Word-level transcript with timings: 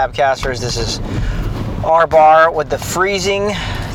Grabcasters. 0.00 0.60
This 0.60 0.78
is 0.78 0.98
our 1.84 2.06
bar 2.06 2.50
with 2.50 2.70
the 2.70 2.78
freezing 2.78 3.50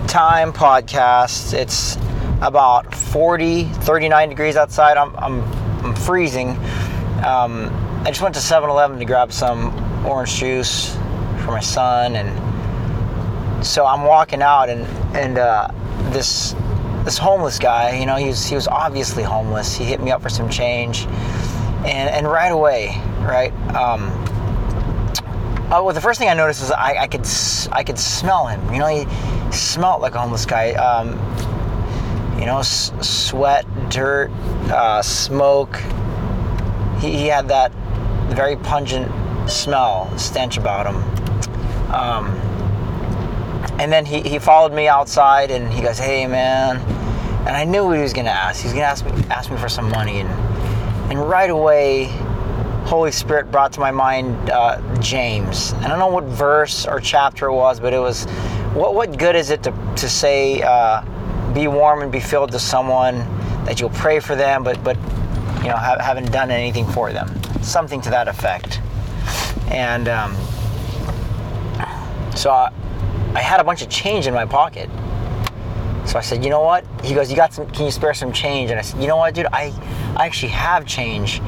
time 0.05 0.53
podcast. 0.53 1.55
It's 1.55 1.95
about 2.43 2.93
40, 2.93 3.63
39 3.63 4.29
degrees 4.29 4.55
outside. 4.55 4.97
I'm, 4.97 5.15
I'm, 5.15 5.41
I'm 5.83 5.95
freezing. 5.95 6.49
Um, 7.25 7.71
I 8.05 8.09
just 8.09 8.21
went 8.21 8.35
to 8.35 8.41
7 8.41 8.69
Eleven 8.69 8.99
to 8.99 9.05
grab 9.05 9.33
some 9.33 9.73
orange 10.05 10.35
juice 10.35 10.93
for 11.43 11.47
my 11.47 11.59
son. 11.59 12.15
And 12.17 13.65
so 13.65 13.87
I'm 13.87 14.03
walking 14.03 14.43
out, 14.43 14.69
and, 14.69 14.85
and 15.15 15.39
uh, 15.39 15.69
this 16.11 16.53
this 17.03 17.17
homeless 17.17 17.57
guy, 17.57 17.97
you 17.97 18.05
know, 18.05 18.15
he 18.15 18.27
was, 18.27 18.45
he 18.45 18.53
was 18.53 18.67
obviously 18.67 19.23
homeless. 19.23 19.75
He 19.75 19.85
hit 19.85 20.01
me 20.01 20.11
up 20.11 20.21
for 20.21 20.29
some 20.29 20.49
change. 20.49 21.05
And, 21.85 22.09
and 22.09 22.27
right 22.27 22.51
away, 22.51 22.99
right, 23.21 23.51
um, 23.75 24.11
uh, 25.65 25.81
well, 25.83 25.93
the 25.93 26.01
first 26.01 26.19
thing 26.19 26.29
I 26.29 26.35
noticed 26.35 26.61
was 26.61 26.71
I, 26.71 26.95
I 27.01 27.07
could 27.07 27.27
I 27.71 27.83
could 27.83 27.97
smell 27.97 28.45
him. 28.47 28.71
You 28.71 28.79
know, 28.79 28.87
he 28.87 29.51
smelled 29.51 30.01
like 30.01 30.13
a 30.13 30.21
homeless 30.21 30.45
guy. 30.45 30.73
Um, 30.73 31.17
you 32.39 32.45
know, 32.45 32.59
s- 32.59 32.91
sweat, 33.01 33.65
dirt, 33.89 34.29
uh, 34.69 35.01
smoke. 35.01 35.77
He, 36.99 37.17
he, 37.17 37.27
had 37.27 37.47
that 37.47 37.71
very 38.29 38.57
pungent 38.57 39.09
smell, 39.49 40.15
stench 40.17 40.57
about 40.57 40.85
him. 40.85 40.97
Um, 41.91 42.27
and 43.79 43.91
then 43.91 44.05
he, 44.05 44.21
he 44.21 44.37
followed 44.37 44.73
me 44.73 44.87
outside 44.87 45.49
and 45.49 45.71
he 45.71 45.81
goes, 45.81 45.97
"Hey, 45.97 46.27
man," 46.27 46.77
and 47.47 47.55
I 47.55 47.63
knew 47.63 47.85
what 47.85 47.95
he 47.95 48.03
was 48.03 48.13
gonna 48.13 48.29
ask. 48.29 48.61
He 48.61 48.67
was 48.67 48.73
gonna 48.73 48.85
ask 48.85 49.05
me 49.05 49.11
ask 49.29 49.49
me 49.49 49.57
for 49.57 49.69
some 49.69 49.89
money, 49.89 50.19
and 50.19 50.29
and 51.11 51.19
right 51.29 51.49
away 51.49 52.05
Holy 52.85 53.11
Spirit 53.11 53.51
brought 53.51 53.73
to 53.73 53.79
my 53.79 53.89
mind 53.89 54.51
uh, 54.51 54.79
James. 54.99 55.73
I 55.73 55.87
don't 55.87 55.97
know 55.97 56.07
what 56.07 56.25
verse 56.25 56.85
or 56.85 56.99
chapter 56.99 57.47
it 57.47 57.53
was, 57.53 57.79
but 57.79 57.93
it 57.93 57.99
was 57.99 58.25
what, 58.75 58.93
what 58.93 59.17
good 59.17 59.35
is 59.35 59.49
it 59.49 59.63
to, 59.63 59.71
to 59.95 60.07
say, 60.07 60.61
uh, 60.61 61.01
be 61.51 61.67
warm 61.67 62.03
and 62.03 62.11
be 62.11 62.19
filled 62.19 62.51
to 62.51 62.59
someone 62.59 63.17
that 63.65 63.79
you'll 63.79 63.89
pray 63.89 64.19
for 64.19 64.35
them, 64.35 64.63
but, 64.63 64.83
but 64.83 64.97
you 65.63 65.69
know, 65.69 65.77
ha- 65.77 65.97
haven't 65.99 66.31
done 66.31 66.51
anything 66.51 66.85
for 66.85 67.11
them? 67.11 67.27
Something 67.63 68.01
to 68.01 68.11
that 68.11 68.27
effect. 68.27 68.79
And 69.71 70.07
um, 70.07 70.35
so 72.35 72.51
I, 72.51 72.71
I 73.33 73.41
had 73.41 73.59
a 73.59 73.63
bunch 73.63 73.81
of 73.81 73.89
change 73.89 74.27
in 74.27 74.33
my 74.33 74.45
pocket. 74.45 74.91
So 76.05 76.19
I 76.19 76.21
said, 76.21 76.43
you 76.43 76.51
know 76.51 76.61
what? 76.61 76.85
He 77.03 77.15
goes, 77.15 77.31
you 77.31 77.35
got 77.35 77.51
some? 77.51 77.67
Can 77.71 77.85
you 77.85 77.91
spare 77.91 78.13
some 78.13 78.31
change? 78.31 78.69
And 78.69 78.79
I 78.79 78.83
said, 78.83 79.01
you 79.01 79.07
know 79.07 79.17
what, 79.17 79.33
dude? 79.33 79.47
I, 79.47 79.73
I 80.15 80.27
actually 80.27 80.51
have 80.51 80.85
change 80.85 81.41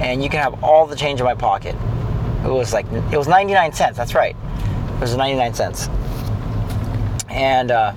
and 0.00 0.22
you 0.22 0.30
can 0.30 0.40
have 0.40 0.64
all 0.64 0.86
the 0.86 0.96
change 0.96 1.20
in 1.20 1.26
my 1.26 1.34
pocket. 1.34 1.76
It 2.44 2.48
was 2.48 2.72
like 2.72 2.86
it 2.90 3.16
was 3.16 3.28
99 3.28 3.72
cents. 3.72 3.96
That's 3.96 4.14
right. 4.14 4.34
It 4.34 5.00
was 5.00 5.14
99 5.14 5.54
cents. 5.54 5.88
And 7.28 7.70
uh, 7.70 7.92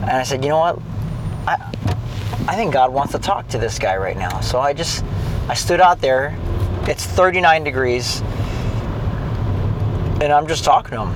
and 0.00 0.10
I 0.10 0.22
said, 0.22 0.42
you 0.42 0.48
know 0.48 0.58
what? 0.58 0.78
I 1.46 1.72
I 2.48 2.56
think 2.56 2.72
God 2.72 2.92
wants 2.92 3.12
to 3.12 3.18
talk 3.18 3.48
to 3.48 3.58
this 3.58 3.78
guy 3.78 3.96
right 3.96 4.16
now. 4.16 4.40
So 4.40 4.60
I 4.60 4.72
just 4.72 5.04
I 5.48 5.54
stood 5.54 5.80
out 5.80 6.00
there. 6.00 6.36
It's 6.88 7.04
39 7.04 7.62
degrees, 7.62 8.20
and 10.20 10.32
I'm 10.32 10.48
just 10.48 10.64
talking 10.64 10.92
to 10.92 11.06
him. 11.06 11.14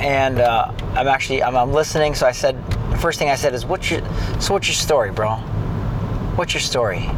And 0.00 0.38
uh, 0.38 0.72
I'm 0.94 1.08
actually 1.08 1.42
I'm, 1.42 1.56
I'm 1.56 1.72
listening. 1.72 2.14
So 2.14 2.26
I 2.26 2.32
said 2.32 2.56
the 2.90 2.98
first 2.98 3.18
thing 3.18 3.28
I 3.28 3.34
said 3.34 3.52
is, 3.52 3.66
"What's 3.66 3.90
your 3.90 4.00
so 4.40 4.54
what's 4.54 4.68
your 4.68 4.74
story, 4.74 5.10
bro? 5.10 5.34
What's 6.36 6.54
your 6.54 6.60
story?" 6.60 7.10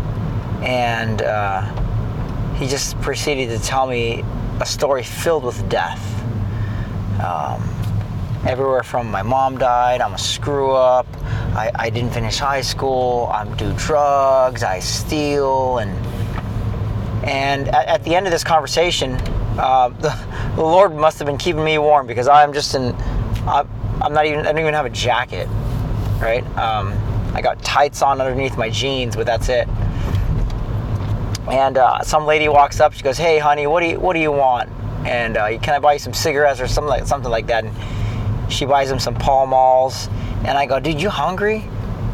And 0.64 1.20
uh, 1.20 1.62
he 2.54 2.66
just 2.66 2.98
proceeded 3.00 3.48
to 3.50 3.64
tell 3.64 3.86
me 3.86 4.24
a 4.60 4.66
story 4.66 5.02
filled 5.02 5.44
with 5.44 5.68
death. 5.68 6.00
Um, 7.20 7.62
everywhere 8.46 8.82
from 8.82 9.10
my 9.10 9.22
mom 9.22 9.58
died, 9.58 10.00
I'm 10.00 10.14
a 10.14 10.18
screw 10.18 10.72
up, 10.72 11.06
I, 11.54 11.70
I 11.74 11.90
didn't 11.90 12.12
finish 12.12 12.38
high 12.38 12.62
school, 12.62 13.30
I'm 13.32 13.54
do 13.56 13.72
drugs, 13.74 14.62
I 14.62 14.78
steal, 14.80 15.78
and 15.78 15.90
and 17.24 17.68
at, 17.68 17.86
at 17.86 18.04
the 18.04 18.14
end 18.14 18.26
of 18.26 18.32
this 18.32 18.44
conversation, 18.44 19.12
uh, 19.58 19.88
the, 20.00 20.18
the, 20.56 20.62
Lord 20.62 20.94
must 20.94 21.18
have 21.18 21.26
been 21.26 21.38
keeping 21.38 21.64
me 21.64 21.78
warm 21.78 22.06
because 22.06 22.28
I'm 22.28 22.52
just 22.52 22.74
in, 22.74 22.94
I, 23.46 23.64
I'm 24.02 24.12
not 24.12 24.26
even, 24.26 24.40
I 24.40 24.52
don't 24.52 24.58
even 24.58 24.74
have 24.74 24.84
a 24.84 24.90
jacket, 24.90 25.48
right? 26.20 26.44
Um, 26.58 26.92
I 27.34 27.40
got 27.40 27.62
tights 27.62 28.02
on 28.02 28.20
underneath 28.20 28.58
my 28.58 28.68
jeans, 28.68 29.16
but 29.16 29.26
that's 29.26 29.48
it 29.48 29.68
and 31.48 31.76
uh, 31.76 32.02
some 32.02 32.26
lady 32.26 32.48
walks 32.48 32.80
up. 32.80 32.92
She 32.92 33.02
goes, 33.02 33.18
"Hey, 33.18 33.38
honey, 33.38 33.66
what 33.66 33.80
do 33.80 33.86
you 33.86 34.00
what 34.00 34.14
do 34.14 34.20
you 34.20 34.32
want?" 34.32 34.70
And 35.06 35.36
uh, 35.36 35.58
can 35.58 35.74
I 35.74 35.78
buy 35.78 35.94
you 35.94 35.98
some 35.98 36.14
cigarettes 36.14 36.60
or 36.60 36.66
something 36.66 36.88
like 36.88 37.06
something 37.06 37.30
like 37.30 37.46
that? 37.48 37.64
And 37.64 38.52
she 38.52 38.64
buys 38.64 38.90
him 38.90 38.98
some 38.98 39.14
Pall 39.14 39.46
Malls, 39.46 40.08
and 40.44 40.56
I 40.56 40.66
go, 40.66 40.80
"Dude, 40.80 41.00
you 41.00 41.10
hungry?" 41.10 41.68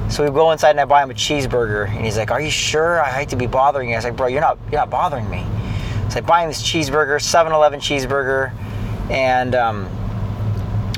So 0.09 0.25
we 0.25 0.31
go 0.31 0.51
inside 0.51 0.71
and 0.71 0.81
I 0.81 0.85
buy 0.87 1.03
him 1.03 1.11
a 1.11 1.15
cheeseburger, 1.15 1.89
and 1.89 2.05
he's 2.05 2.17
like, 2.17 2.33
"Are 2.33 2.41
you 2.41 2.51
sure? 2.51 3.01
I 3.01 3.11
hate 3.11 3.29
to 3.29 3.37
be 3.37 3.47
bothering 3.47 3.89
you." 3.89 3.95
I 3.95 3.99
was 3.99 4.05
like, 4.05 4.17
"Bro, 4.17 4.29
you're 4.29 4.41
not 4.41 4.59
you're 4.71 4.81
not 4.81 4.91
bothering 4.91 5.31
me." 5.31 5.47
So 6.11 6.19
I 6.19 6.21
buy 6.23 6.43
him 6.43 6.49
this 6.49 6.61
cheeseburger, 6.61 7.21
7-Eleven 7.21 7.79
cheeseburger, 7.79 8.53
and 9.11 9.55
um, 9.55 9.89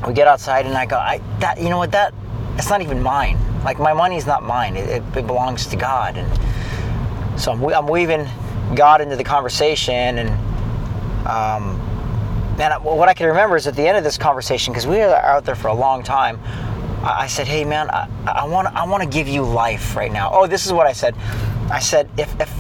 we 0.06 0.14
get 0.14 0.26
outside, 0.26 0.64
and 0.64 0.75
I 0.75 0.87
go, 0.87 0.97
"I 0.97 1.20
that 1.41 1.60
you 1.60 1.69
know 1.69 1.76
what 1.76 1.93
that 1.93 2.14
it's 2.56 2.70
not 2.70 2.81
even 2.81 3.03
mine. 3.03 3.38
Like 3.64 3.78
my 3.78 3.93
money's 3.93 4.26
not 4.26 4.43
mine. 4.43 4.76
It, 4.76 4.88
it, 4.88 5.03
it 5.16 5.26
belongs 5.26 5.66
to 5.66 5.76
God." 5.76 6.16
And 6.16 6.31
so 7.37 7.53
I'm, 7.53 7.65
I'm 7.65 7.87
weaving 7.87 8.28
God 8.75 9.00
into 9.00 9.16
the 9.16 9.25
conversation, 9.25 10.19
and 10.19 10.31
um, 11.26 11.81
and 12.60 12.84
what 12.84 13.09
I 13.09 13.15
can 13.15 13.26
remember 13.26 13.56
is 13.56 13.66
at 13.66 13.75
the 13.75 13.87
end 13.87 13.97
of 13.97 14.04
this 14.04 14.19
conversation, 14.19 14.72
because 14.72 14.87
we 14.87 14.98
were 14.98 15.15
out 15.15 15.44
there 15.44 15.54
for 15.54 15.69
a 15.69 15.75
long 15.75 16.03
time. 16.03 16.38
I 17.03 17.26
said, 17.26 17.48
"Hey, 17.48 17.65
man, 17.65 17.88
I 17.91 18.47
want 18.47 18.69
I 18.69 18.87
want 18.87 19.03
to 19.03 19.09
give 19.09 19.26
you 19.26 19.43
life 19.43 19.97
right 19.97 20.12
now." 20.12 20.31
Oh, 20.32 20.47
this 20.47 20.66
is 20.66 20.72
what 20.72 20.87
I 20.87 20.93
said. 20.93 21.16
I 21.70 21.81
said, 21.81 22.09
"If 22.16 22.41
if 22.41 22.53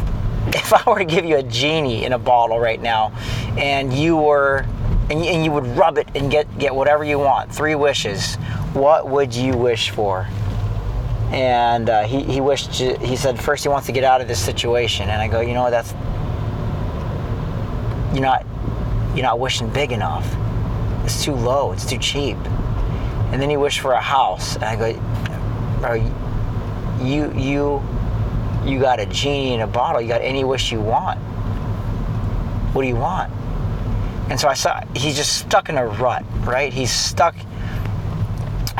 if 0.48 0.72
I 0.72 0.82
were 0.90 0.98
to 0.98 1.04
give 1.04 1.24
you 1.24 1.36
a 1.36 1.42
genie 1.42 2.04
in 2.04 2.12
a 2.12 2.18
bottle 2.18 2.58
right 2.58 2.80
now, 2.80 3.12
and 3.56 3.92
you 3.92 4.16
were 4.16 4.66
and 5.10 5.24
you, 5.24 5.30
and 5.30 5.44
you 5.44 5.52
would 5.52 5.66
rub 5.76 5.98
it 5.98 6.08
and 6.14 6.30
get 6.30 6.58
get 6.58 6.74
whatever 6.74 7.04
you 7.04 7.18
want, 7.18 7.54
three 7.54 7.74
wishes, 7.74 8.36
what 8.72 9.08
would 9.08 9.34
you 9.34 9.56
wish 9.56 9.90
for?" 9.90 10.26
And 11.32 11.88
uh, 11.88 12.02
he, 12.02 12.22
he 12.22 12.40
wished 12.42 12.74
to, 12.74 12.96
he 12.98 13.16
said 13.16 13.40
first 13.40 13.64
he 13.64 13.68
wants 13.68 13.86
to 13.86 13.92
get 13.92 14.04
out 14.04 14.20
of 14.20 14.28
this 14.28 14.38
situation. 14.38 15.08
And 15.08 15.20
i 15.20 15.28
go 15.28 15.40
you 15.40 15.54
know 15.54 15.70
that's 15.70 15.92
you're 18.12 18.22
not 18.22 18.44
you're 19.14 19.24
not 19.24 19.40
wishing 19.40 19.68
big 19.70 19.92
enough. 19.92 20.26
It's 21.04 21.24
too 21.24 21.32
low. 21.32 21.72
It's 21.72 21.86
too 21.86 21.98
cheap. 21.98 22.36
And 23.32 23.40
then 23.40 23.48
he 23.48 23.56
wished 23.56 23.80
for 23.80 23.92
a 23.92 24.00
house. 24.00 24.56
And 24.56 24.64
i 24.64 24.76
go 24.76 24.92
bro 25.80 25.94
you 27.02 27.32
you 27.32 27.82
you 28.64 28.78
got 28.78 29.00
a 29.00 29.06
genie 29.06 29.54
in 29.54 29.60
a 29.60 29.66
bottle. 29.66 30.00
You 30.00 30.08
got 30.08 30.20
any 30.20 30.44
wish 30.44 30.70
you 30.70 30.80
want. 30.80 31.18
What 32.74 32.82
do 32.82 32.88
you 32.88 32.96
want? 32.96 33.32
And 34.30 34.38
so 34.38 34.48
i 34.48 34.54
saw 34.54 34.82
he's 34.94 35.16
just 35.16 35.38
stuck 35.38 35.68
in 35.70 35.78
a 35.78 35.86
rut 35.86 36.24
right? 36.44 36.72
He's 36.72 36.92
stuck 36.92 37.34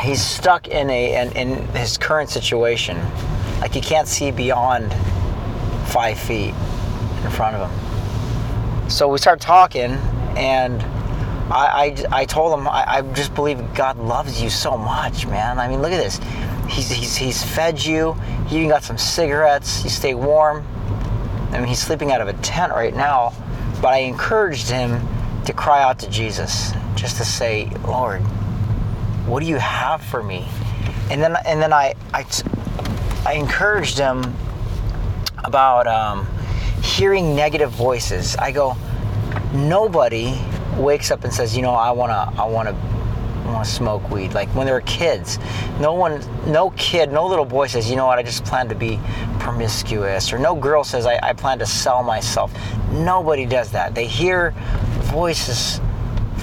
he's 0.03 0.23
stuck 0.25 0.69
in 0.69 0.91
a 0.91 1.23
in, 1.23 1.33
in 1.37 1.67
his 1.69 1.97
current 1.97 2.29
situation 2.29 2.99
like 3.61 3.73
he 3.73 3.81
can't 3.81 4.09
see 4.09 4.31
beyond 4.31 4.93
five 5.87 6.19
feet 6.19 6.55
in 7.25 7.31
front 7.31 7.57
of 7.57 7.71
him 7.71 8.91
so 8.91 9.09
we 9.09 9.19
start 9.19 9.41
talking 9.41 9.93
and 10.37 10.83
I, 11.51 11.97
I, 12.11 12.21
I 12.21 12.25
told 12.25 12.59
him 12.59 12.67
I, 12.67 12.85
I 12.87 13.03
just 13.15 13.35
believe 13.35 13.75
God 13.75 13.99
loves 13.99 14.43
you 14.43 14.49
so 14.49 14.78
much, 14.78 15.27
man. 15.27 15.59
I 15.59 15.69
mean, 15.69 15.83
look 15.83 15.93
at 15.93 16.03
this. 16.03 16.19
He's, 16.69 16.91
he's, 16.91 17.16
he's 17.16 17.43
fed 17.43 17.84
you. 17.84 18.15
He 18.47 18.57
even 18.57 18.69
got 18.71 18.83
some 18.83 18.97
cigarettes. 18.97 19.84
You 19.84 19.91
stay 19.91 20.15
warm. 20.15 20.66
I 21.51 21.59
mean, 21.59 21.66
he's 21.66 21.81
sleeping 21.81 22.10
out 22.13 22.22
of 22.22 22.28
a 22.28 22.33
tent 22.34 22.72
right 22.72 22.95
now. 22.95 23.34
But 23.83 23.89
I 23.89 23.98
encouraged 23.98 24.71
him 24.71 25.07
to 25.45 25.53
cry 25.53 25.83
out 25.83 25.98
to 25.98 26.09
Jesus, 26.09 26.72
just 26.95 27.19
to 27.19 27.25
say, 27.25 27.66
Lord, 27.87 28.22
what 29.33 29.43
do 29.43 29.49
you 29.49 29.57
have 29.57 30.03
for 30.05 30.23
me? 30.23 30.47
And 31.11 31.23
then, 31.23 31.39
and 31.47 31.59
then 31.63 31.73
I, 31.73 31.95
I, 32.13 32.27
I 33.25 33.33
encouraged 33.33 33.97
him 33.97 34.23
about 35.39 35.87
um, 35.87 36.29
hearing 36.83 37.34
negative 37.34 37.71
voices. 37.71 38.37
I 38.37 38.53
go, 38.53 38.77
nobody 39.55 40.39
wakes 40.77 41.11
up 41.11 41.25
and 41.25 41.33
says, 41.33 41.57
you 41.57 41.63
know, 41.63 41.71
I 41.71 41.93
wanna, 41.93 42.31
I 42.37 42.45
wanna, 42.45 42.75
wanna 43.47 43.65
smoke 43.65 44.11
weed. 44.11 44.34
Like 44.34 44.51
when 44.55 44.67
they 44.67 44.73
were 44.73 44.83
kids, 44.83 45.39
no 45.81 45.95
one, 45.95 46.23
no 46.53 46.69
kid, 46.77 47.11
no 47.11 47.27
little 47.27 47.47
boy 47.47 47.69
says, 47.69 47.89
you 47.89 47.97
know 47.97 48.05
what, 48.05 48.19
I 48.19 48.23
just 48.23 48.45
plan 48.45 48.69
to 48.69 48.75
be 48.75 49.01
promiscuous, 49.39 50.31
or 50.31 50.39
no 50.39 50.55
girl 50.55 50.84
says, 50.84 51.07
I, 51.07 51.19
I 51.23 51.33
plan 51.33 51.59
to 51.61 51.67
sell 51.67 52.03
myself. 52.03 52.53
Nobody 52.91 53.47
does 53.47 53.71
that. 53.73 53.95
They 53.95 54.07
hear 54.07 54.51
voices 55.05 55.81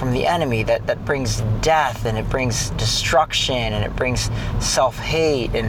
from 0.00 0.12
the 0.12 0.26
enemy 0.26 0.62
that, 0.62 0.86
that 0.86 1.04
brings 1.04 1.42
death 1.60 2.06
and 2.06 2.16
it 2.16 2.26
brings 2.30 2.70
destruction 2.70 3.54
and 3.54 3.84
it 3.84 3.94
brings 3.94 4.30
self-hate 4.58 5.54
and 5.54 5.68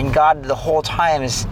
and 0.00 0.12
God 0.12 0.42
the 0.42 0.54
whole 0.54 0.82
time 0.82 1.22
is 1.22 1.46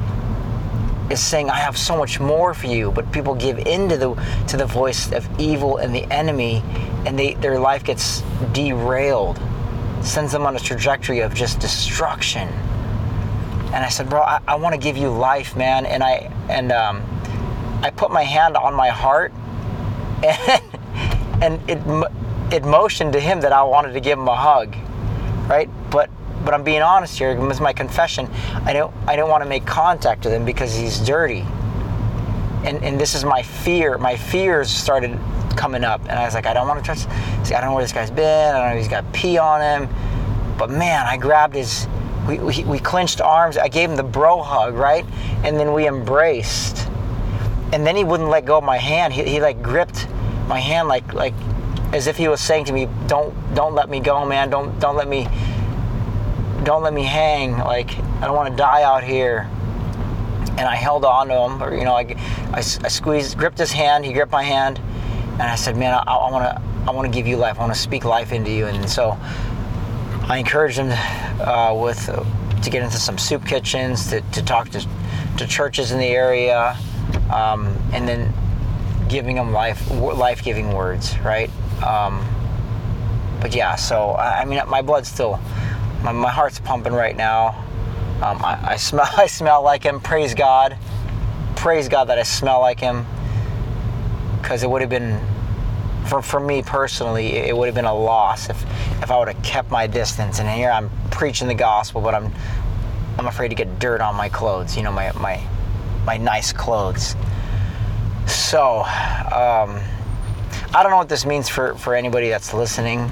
is 1.09 1.21
saying, 1.21 1.51
"I 1.51 1.59
have 1.59 1.77
so 1.77 1.97
much 1.97 2.19
more 2.19 2.53
for 2.53 2.67
you," 2.67 2.91
but 2.91 3.11
people 3.13 3.35
give 3.35 3.59
in 3.59 3.89
to 3.89 3.97
the 3.97 4.15
to 4.49 4.57
the 4.57 4.67
voice 4.67 5.13
of 5.13 5.29
evil 5.39 5.77
and 5.77 5.95
the 5.95 6.05
enemy, 6.13 6.65
and 7.07 7.17
they 7.17 7.35
their 7.35 7.61
life 7.61 7.85
gets 7.85 8.23
derailed, 8.53 9.39
sends 10.01 10.33
them 10.33 10.47
on 10.47 10.57
a 10.57 10.59
trajectory 10.59 11.21
of 11.21 11.33
just 11.33 11.61
destruction. 11.61 12.49
And 13.73 13.85
I 13.85 13.89
said, 13.89 14.09
"Bro, 14.09 14.23
I, 14.23 14.41
I 14.49 14.55
want 14.57 14.75
to 14.75 14.81
give 14.81 14.97
you 14.97 15.11
life, 15.11 15.57
man." 15.57 15.87
And 15.87 16.03
I 16.03 16.31
and 16.49 16.73
um, 16.73 17.03
I 17.83 17.91
put 17.91 18.11
my 18.11 18.25
hand 18.25 18.57
on 18.57 18.75
my 18.75 18.89
heart, 18.89 19.33
and 20.25 20.63
and 21.43 21.61
it 21.69 21.79
it 22.53 22.65
motioned 22.65 23.13
to 23.13 23.21
him 23.21 23.41
that 23.41 23.53
I 23.53 23.63
wanted 23.63 23.93
to 23.93 24.01
give 24.01 24.19
him 24.19 24.29
a 24.29 24.37
hug, 24.37 24.75
right? 25.49 25.69
But 25.91 26.11
but 26.45 26.55
I'm 26.55 26.63
being 26.63 26.83
honest 26.83 27.19
here. 27.19 27.31
It 27.31 27.39
was 27.39 27.61
my 27.61 27.73
confession. 27.73 28.29
I 28.65 28.73
don't 28.73 28.95
I 29.07 29.17
don't 29.17 29.29
want 29.29 29.43
to 29.43 29.49
make 29.49 29.67
contact 29.67 30.25
with 30.25 30.33
him 30.33 30.45
because 30.45 30.75
he's 30.75 30.99
dirty. 31.01 31.45
And 32.65 32.83
and 32.85 33.01
this 33.01 33.15
is 33.15 33.25
my 33.25 33.43
fear. 33.43 33.99
My 33.99 34.17
fears 34.17 34.71
started 34.71 35.19
coming 35.57 35.85
up, 35.85 36.01
and 36.03 36.13
I 36.13 36.25
was 36.25 36.35
like, 36.35 36.47
I 36.47 36.55
don't 36.55 36.69
want 36.69 36.85
to 36.85 36.87
touch. 36.87 37.01
See, 37.47 37.55
I 37.55 37.61
don't 37.61 37.71
know 37.71 37.75
where 37.75 37.85
this 37.85 37.93
guy's 37.93 38.11
been. 38.11 38.55
I 38.55 38.59
don't 38.59 38.69
know 38.69 38.73
if 38.75 38.79
he's 38.79 38.89
got 38.89 39.11
pee 39.13 39.39
on 39.39 39.61
him. 39.61 39.89
But 40.59 40.71
man, 40.71 41.07
I 41.07 41.17
grabbed 41.17 41.55
his. 41.55 41.87
We, 42.27 42.39
we, 42.39 42.65
we 42.65 42.79
clinched 42.81 43.21
arms. 43.21 43.57
I 43.57 43.69
gave 43.69 43.89
him 43.89 43.97
the 43.97 44.03
bro 44.03 44.43
hug, 44.43 44.75
right? 44.75 45.05
And 45.45 45.59
then 45.59 45.73
we 45.73 45.87
embraced. 45.87 46.89
And 47.73 47.87
then 47.87 47.95
he 47.95 48.05
wouldn't 48.05 48.29
let 48.29 48.45
go 48.45 48.59
of 48.59 48.65
my 48.65 48.79
hand. 48.79 49.13
He, 49.13 49.23
he 49.25 49.41
like 49.41 49.63
gripped 49.63 50.09
my 50.47 50.61
hand 50.61 50.89
like 50.89 51.13
like 51.13 51.35
as 51.93 52.07
if 52.07 52.17
he 52.17 52.29
was 52.29 52.41
saying 52.41 52.65
to 52.67 52.73
me, 52.73 52.89
"Don't 53.07 53.35
don't 53.55 53.75
let 53.75 53.89
me 53.89 54.01
go, 54.01 54.25
man. 54.27 54.51
Don't 54.51 54.79
don't 54.79 54.97
let 54.97 55.09
me 55.09 55.29
don't 56.65 56.83
let 56.83 56.93
me 56.93 57.05
hang. 57.05 57.59
Like 57.59 57.97
I 58.21 58.27
don't 58.27 58.37
want 58.37 58.51
to 58.51 58.57
die 58.57 58.83
out 58.83 59.05
here." 59.05 59.49
And 60.59 60.67
I 60.67 60.75
held 60.75 61.05
on 61.05 61.29
to 61.29 61.35
him, 61.35 61.63
or 61.63 61.75
you 61.75 61.85
know, 61.85 61.95
I, 61.95 62.17
I, 62.53 62.59
I 62.59 62.89
squeezed, 62.89 63.37
gripped 63.37 63.59
his 63.59 63.73
hand. 63.73 64.07
He 64.07 64.15
gripped 64.15 64.33
my 64.33 64.43
hand, 64.43 64.79
and 65.33 65.43
I 65.43 65.55
said, 65.55 65.77
"Man, 65.77 65.93
I 65.93 66.31
want 66.31 66.45
to 66.45 66.63
I 66.89 66.95
want 66.95 67.13
to 67.13 67.17
give 67.17 67.27
you 67.27 67.37
life. 67.37 67.59
I 67.59 67.61
want 67.61 67.75
to 67.75 67.79
speak 67.79 68.05
life 68.05 68.33
into 68.33 68.51
you." 68.51 68.67
And 68.67 68.89
so 68.89 69.19
I 70.29 70.39
encouraged 70.39 70.79
him 70.79 70.93
uh, 71.41 71.75
with 71.75 72.09
uh, 72.09 72.25
to 72.63 72.71
get 72.71 72.83
into 72.83 72.97
some 72.97 73.19
soup 73.19 73.45
kitchens, 73.45 74.09
to, 74.09 74.23
to 74.23 74.43
talk 74.43 74.71
to 74.71 74.87
to 75.37 75.47
churches 75.47 75.93
in 75.93 75.99
the 75.99 76.07
area, 76.07 76.77
um, 77.31 77.77
and 77.93 78.09
then 78.09 78.33
giving 79.09 79.37
them 79.37 79.53
life 79.53 79.91
life 79.91 80.43
giving 80.43 80.73
words, 80.73 81.19
right? 81.21 81.51
Um, 81.83 82.25
but 83.41 83.55
yeah, 83.55 83.77
so 83.77 84.15
I, 84.15 84.45
mean, 84.45 84.61
my 84.67 84.83
blood's 84.83 85.09
still, 85.09 85.39
my, 86.03 86.13
my 86.13 86.31
heart's 86.31 86.59
pumping 86.59 86.93
right 86.93 87.17
now. 87.17 87.49
Um, 88.23 88.43
I, 88.45 88.59
I, 88.71 88.77
smell, 88.77 89.09
I 89.17 89.27
smell 89.27 89.63
like 89.63 89.83
him. 89.83 90.01
Praise 90.01 90.35
God, 90.35 90.77
praise 91.55 91.89
God 91.89 92.05
that 92.07 92.19
I 92.19 92.23
smell 92.23 92.61
like 92.61 92.81
him, 92.81 93.07
because 94.41 94.63
it 94.63 94.71
would 94.71 94.81
have 94.81 94.91
been, 94.91 95.21
for 96.09 96.23
for 96.23 96.41
me 96.41 96.63
personally, 96.63 97.37
it 97.37 97.57
would 97.57 97.67
have 97.67 97.75
been 97.75 97.85
a 97.85 97.95
loss 97.95 98.49
if 98.49 98.63
if 99.03 99.11
I 99.11 99.19
would 99.19 99.29
have 99.29 99.43
kept 99.43 99.71
my 99.71 99.87
distance. 99.87 100.39
And 100.39 100.49
here 100.49 100.71
I'm 100.71 100.91
preaching 101.11 101.49
the 101.49 101.55
gospel, 101.55 102.01
but 102.01 102.15
I'm 102.15 102.33
I'm 103.19 103.27
afraid 103.27 103.49
to 103.49 103.55
get 103.55 103.79
dirt 103.79 104.01
on 104.01 104.15
my 104.15 104.29
clothes. 104.29 104.77
You 104.77 104.83
know, 104.83 104.93
my 104.93 105.13
my 105.13 105.43
my 106.05 106.17
nice 106.17 106.53
clothes. 106.53 107.17
So. 108.27 108.81
Um, 109.33 109.81
I 110.75 110.83
don't 110.83 110.91
know 110.91 110.99
what 110.99 111.09
this 111.09 111.25
means 111.25 111.49
for, 111.49 111.75
for 111.77 111.95
anybody 111.95 112.29
that's 112.29 112.53
listening. 112.53 113.11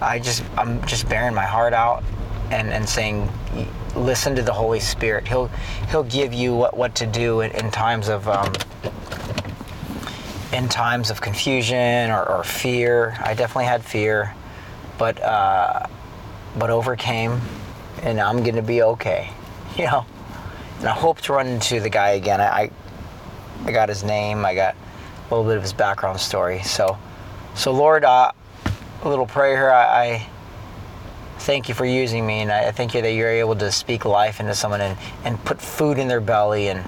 I 0.00 0.18
just 0.18 0.42
I'm 0.56 0.84
just 0.86 1.06
bearing 1.08 1.34
my 1.34 1.44
heart 1.44 1.74
out 1.74 2.02
and, 2.50 2.70
and 2.70 2.88
saying 2.88 3.30
listen 3.94 4.34
to 4.36 4.42
the 4.42 4.52
Holy 4.52 4.80
Spirit. 4.80 5.26
He'll 5.28 5.48
he'll 5.90 6.04
give 6.04 6.32
you 6.32 6.54
what, 6.54 6.76
what 6.76 6.94
to 6.94 7.06
do 7.06 7.40
in, 7.40 7.50
in 7.52 7.70
times 7.70 8.08
of 8.08 8.26
um, 8.28 8.52
in 10.52 10.68
times 10.68 11.10
of 11.10 11.20
confusion 11.20 12.10
or, 12.10 12.26
or, 12.26 12.42
fear. 12.42 13.18
I 13.20 13.34
definitely 13.34 13.66
had 13.66 13.84
fear, 13.84 14.34
but 14.96 15.20
uh, 15.22 15.86
but 16.56 16.70
overcame, 16.70 17.40
and 18.02 18.20
I'm 18.20 18.42
gonna 18.42 18.62
be 18.62 18.82
okay. 18.82 19.30
You 19.76 19.84
know, 19.84 20.06
and 20.80 20.88
I 20.88 20.92
hope 20.92 21.20
to 21.20 21.34
run 21.34 21.46
into 21.46 21.78
the 21.78 21.88
guy 21.88 22.10
again. 22.12 22.40
I 22.40 22.62
I 22.62 22.70
got 23.66 23.88
his 23.88 24.04
name. 24.04 24.44
I 24.44 24.54
got 24.54 24.74
a 24.74 25.34
little 25.34 25.48
bit 25.48 25.56
of 25.56 25.62
his 25.62 25.72
background 25.72 26.20
story. 26.20 26.62
So, 26.62 26.98
so 27.54 27.72
Lord, 27.72 28.04
uh, 28.04 28.32
a 29.02 29.08
little 29.08 29.26
prayer 29.26 29.56
here. 29.56 29.70
I, 29.70 30.04
I, 30.04 30.26
thank 31.40 31.68
you 31.68 31.74
for 31.74 31.86
using 31.86 32.26
me, 32.26 32.40
and 32.40 32.50
I 32.50 32.72
thank 32.72 32.94
you 32.94 33.02
that 33.02 33.12
you're 33.12 33.30
able 33.30 33.56
to 33.56 33.70
speak 33.70 34.04
life 34.04 34.40
into 34.40 34.54
someone 34.54 34.80
and, 34.80 34.98
and 35.24 35.42
put 35.44 35.60
food 35.60 35.98
in 35.98 36.08
their 36.08 36.20
belly 36.20 36.68
and 36.68 36.84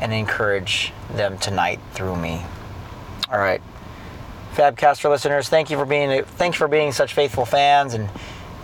and 0.00 0.12
encourage 0.12 0.92
them 1.14 1.38
tonight 1.38 1.80
through 1.92 2.16
me. 2.16 2.44
All 3.32 3.38
right, 3.38 3.60
Fabcaster 4.54 5.10
listeners, 5.10 5.48
thank 5.48 5.70
you 5.70 5.76
for 5.78 5.84
being 5.84 6.22
thank 6.22 6.54
you 6.54 6.58
for 6.58 6.68
being 6.68 6.92
such 6.92 7.14
faithful 7.14 7.44
fans 7.44 7.94
and 7.94 8.08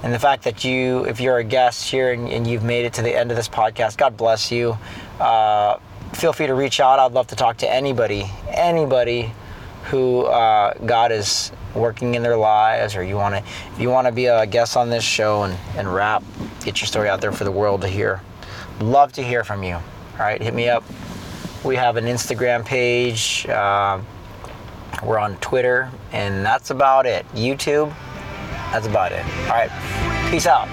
and 0.02 0.12
the 0.12 0.18
fact 0.18 0.42
that 0.44 0.64
you, 0.64 1.04
if 1.04 1.20
you're 1.20 1.38
a 1.38 1.44
guest 1.44 1.88
here 1.88 2.12
and, 2.12 2.28
and 2.28 2.44
you've 2.46 2.64
made 2.64 2.84
it 2.84 2.94
to 2.94 3.02
the 3.02 3.16
end 3.16 3.30
of 3.30 3.36
this 3.36 3.48
podcast, 3.48 3.96
God 3.96 4.16
bless 4.16 4.50
you. 4.50 4.76
Uh, 5.20 5.78
feel 6.12 6.32
free 6.32 6.46
to 6.46 6.54
reach 6.54 6.80
out. 6.80 6.98
I'd 6.98 7.12
love 7.12 7.26
to 7.28 7.36
talk 7.36 7.56
to 7.58 7.70
anybody, 7.70 8.30
anybody 8.48 9.32
who 9.84 10.22
uh, 10.26 10.74
God 10.86 11.12
is 11.12 11.52
working 11.74 12.14
in 12.14 12.22
their 12.22 12.36
lives, 12.36 12.94
or 12.96 13.02
you 13.02 13.16
want 13.16 13.34
to, 13.34 13.42
if 13.72 13.80
you 13.80 13.88
want 13.88 14.06
to 14.06 14.12
be 14.12 14.26
a 14.26 14.46
guest 14.46 14.76
on 14.76 14.90
this 14.90 15.04
show 15.04 15.42
and, 15.42 15.58
and 15.76 15.92
rap, 15.92 16.22
get 16.64 16.80
your 16.80 16.86
story 16.86 17.08
out 17.08 17.20
there 17.20 17.32
for 17.32 17.44
the 17.44 17.50
world 17.50 17.80
to 17.80 17.88
hear. 17.88 18.20
Love 18.80 19.12
to 19.14 19.22
hear 19.22 19.44
from 19.44 19.62
you. 19.62 19.74
All 19.74 20.18
right, 20.18 20.40
hit 20.40 20.54
me 20.54 20.68
up. 20.68 20.84
We 21.64 21.76
have 21.76 21.96
an 21.96 22.04
Instagram 22.04 22.64
page. 22.64 23.46
Uh, 23.48 24.00
we're 25.02 25.18
on 25.18 25.36
Twitter, 25.38 25.90
and 26.12 26.44
that's 26.44 26.70
about 26.70 27.06
it. 27.06 27.26
YouTube, 27.30 27.92
that's 28.70 28.86
about 28.86 29.12
it. 29.12 29.24
All 29.44 29.56
right, 29.56 30.30
peace 30.30 30.46
out. 30.46 30.68